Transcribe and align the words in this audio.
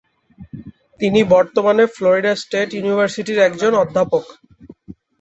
তিনি 0.99 1.19
বর্তমানে 1.33 1.83
Florida 1.95 2.33
State 2.35 2.69
ইউনিভার্সিটির 2.73 3.39
একজন 3.47 3.71
অধ্যাপক। 3.83 4.23